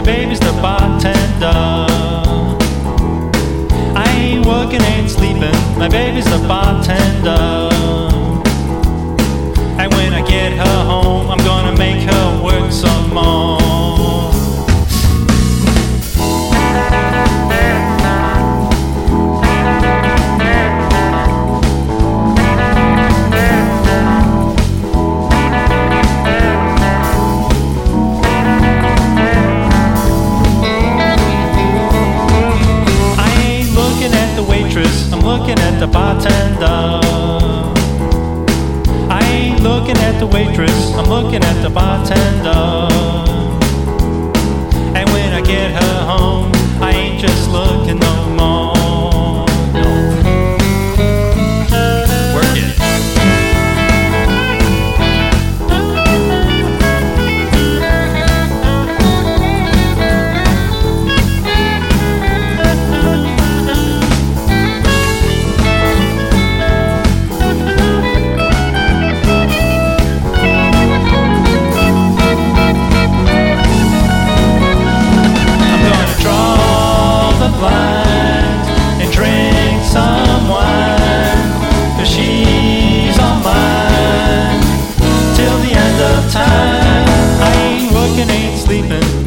My 0.00 0.06
baby's 0.06 0.40
the 0.40 0.52
bartender. 0.62 1.52
I 3.94 4.06
ain't 4.16 4.46
working, 4.46 4.80
ain't 4.80 5.10
sleeping. 5.10 5.52
My 5.78 5.90
baby's 5.90 6.24
the 6.24 6.38
bartender. 6.48 7.68
And 9.78 9.92
when 9.92 10.14
I 10.14 10.26
get 10.26 10.54
her 10.54 10.84
home, 10.86 11.28
I'm 11.28 11.44
gonna 11.44 11.76
make 11.76 12.08
her 12.08 12.42
work 12.42 12.72
some 12.72 13.12
more. 13.12 13.59
Looking 35.50 35.64
at 35.64 35.80
the 35.80 35.86
bartender. 35.88 37.00
I 39.10 39.20
ain't 39.32 39.62
looking 39.62 39.96
at 39.96 40.20
the 40.20 40.26
waitress, 40.26 40.94
I'm 40.94 41.08
looking 41.08 41.42
at 41.42 41.60
the 41.62 41.70
bartender. 41.70 42.39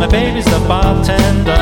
My 0.00 0.06
baby's 0.06 0.46
a 0.46 0.58
bartender. 0.66 1.52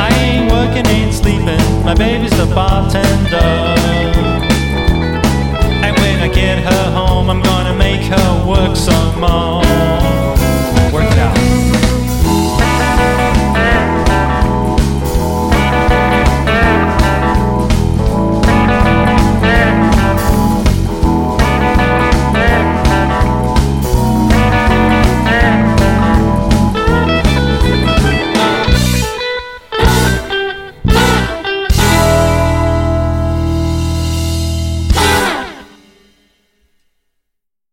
I 0.00 0.08
ain't 0.24 0.50
working, 0.50 0.86
ain't 0.86 1.12
sleeping. 1.12 1.84
My 1.84 1.94
baby's 1.94 2.32
a 2.38 2.46
bartender. 2.46 3.36
And 5.84 5.94
when 6.00 6.20
I 6.20 6.28
get 6.34 6.58
her 6.60 6.90
home, 6.92 7.28
I'm 7.28 7.42
gonna 7.42 7.76
make 7.76 8.00
her 8.00 8.46
work 8.48 8.76
some 8.76 9.20
more. 9.20 9.59